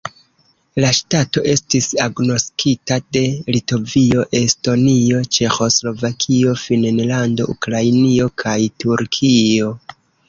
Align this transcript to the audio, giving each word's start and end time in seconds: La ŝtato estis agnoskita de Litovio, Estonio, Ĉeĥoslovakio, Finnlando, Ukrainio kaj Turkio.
La 0.83 0.87
ŝtato 0.99 1.41
estis 1.49 1.89
agnoskita 2.05 2.97
de 3.17 3.23
Litovio, 3.57 4.25
Estonio, 4.41 5.21
Ĉeĥoslovakio, 5.37 6.57
Finnlando, 6.63 7.49
Ukrainio 7.57 8.31
kaj 8.45 8.57
Turkio. 8.87 9.71